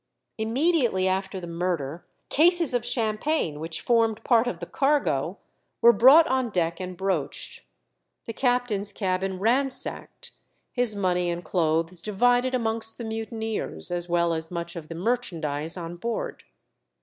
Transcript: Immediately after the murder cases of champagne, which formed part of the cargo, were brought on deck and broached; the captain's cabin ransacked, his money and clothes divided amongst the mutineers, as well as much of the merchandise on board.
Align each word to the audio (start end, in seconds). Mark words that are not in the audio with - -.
Immediately 0.39 1.07
after 1.07 1.39
the 1.39 1.45
murder 1.45 2.03
cases 2.29 2.73
of 2.73 2.83
champagne, 2.83 3.59
which 3.59 3.81
formed 3.81 4.23
part 4.23 4.47
of 4.47 4.59
the 4.59 4.65
cargo, 4.65 5.37
were 5.79 5.93
brought 5.93 6.25
on 6.25 6.49
deck 6.49 6.79
and 6.79 6.97
broached; 6.97 7.61
the 8.25 8.33
captain's 8.33 8.91
cabin 8.91 9.37
ransacked, 9.37 10.31
his 10.73 10.95
money 10.95 11.29
and 11.29 11.43
clothes 11.45 12.01
divided 12.01 12.55
amongst 12.55 12.97
the 12.97 13.03
mutineers, 13.05 13.91
as 13.91 14.09
well 14.09 14.33
as 14.33 14.49
much 14.49 14.75
of 14.75 14.87
the 14.89 14.95
merchandise 14.95 15.77
on 15.77 15.97
board. 15.97 16.45